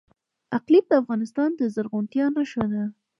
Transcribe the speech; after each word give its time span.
اقلیم 0.57 0.85
د 0.89 0.93
افغانستان 1.01 1.49
د 1.59 1.61
زرغونتیا 1.73 2.25
نښه 2.35 2.65
ده. 2.73 2.83